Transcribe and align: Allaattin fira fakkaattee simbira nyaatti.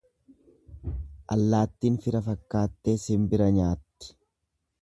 Allaattin 1.35 1.99
fira 2.05 2.23
fakkaattee 2.31 2.99
simbira 3.07 3.51
nyaatti. 3.59 4.15